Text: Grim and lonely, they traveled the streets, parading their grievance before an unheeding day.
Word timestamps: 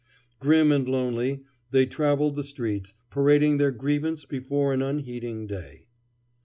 Grim 0.39 0.71
and 0.71 0.89
lonely, 0.89 1.43
they 1.69 1.85
traveled 1.85 2.33
the 2.35 2.43
streets, 2.43 2.95
parading 3.11 3.57
their 3.59 3.69
grievance 3.69 4.25
before 4.25 4.73
an 4.73 4.81
unheeding 4.81 5.45
day. 5.45 5.85